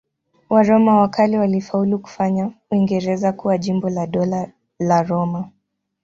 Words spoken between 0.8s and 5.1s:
wa kale walifaulu kufanya Uingereza kuwa jimbo la Dola la